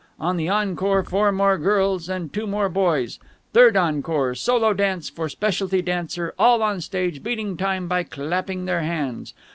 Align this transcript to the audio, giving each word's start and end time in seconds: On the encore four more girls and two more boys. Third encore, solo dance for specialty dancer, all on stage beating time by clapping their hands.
On 0.19 0.35
the 0.35 0.49
encore 0.49 1.03
four 1.03 1.31
more 1.31 1.59
girls 1.59 2.09
and 2.09 2.33
two 2.33 2.47
more 2.47 2.69
boys. 2.69 3.19
Third 3.53 3.77
encore, 3.77 4.33
solo 4.33 4.73
dance 4.73 5.11
for 5.11 5.29
specialty 5.29 5.83
dancer, 5.83 6.33
all 6.39 6.63
on 6.63 6.81
stage 6.81 7.21
beating 7.21 7.55
time 7.55 7.87
by 7.87 8.01
clapping 8.01 8.65
their 8.65 8.81
hands. 8.81 9.35